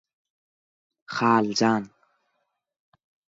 [1.17, 1.83] -Haljan!